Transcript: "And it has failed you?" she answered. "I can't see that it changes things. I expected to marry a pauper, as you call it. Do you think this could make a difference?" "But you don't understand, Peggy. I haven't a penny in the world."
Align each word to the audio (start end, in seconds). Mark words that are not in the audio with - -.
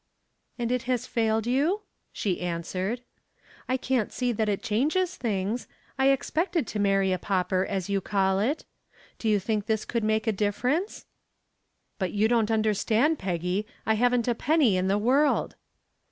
"And 0.57 0.71
it 0.71 0.81
has 0.89 1.05
failed 1.05 1.45
you?" 1.45 1.81
she 2.11 2.41
answered. 2.41 3.01
"I 3.69 3.77
can't 3.77 4.11
see 4.11 4.31
that 4.31 4.49
it 4.49 4.63
changes 4.63 5.15
things. 5.15 5.67
I 5.99 6.07
expected 6.09 6.65
to 6.65 6.79
marry 6.79 7.11
a 7.11 7.19
pauper, 7.19 7.67
as 7.69 7.87
you 7.87 8.01
call 8.01 8.39
it. 8.39 8.65
Do 9.19 9.29
you 9.29 9.39
think 9.39 9.67
this 9.67 9.85
could 9.85 10.03
make 10.03 10.25
a 10.25 10.31
difference?" 10.31 11.05
"But 11.99 12.13
you 12.13 12.27
don't 12.27 12.49
understand, 12.49 13.19
Peggy. 13.19 13.67
I 13.85 13.93
haven't 13.93 14.27
a 14.27 14.33
penny 14.33 14.75
in 14.75 14.87
the 14.87 14.97
world." 14.97 15.55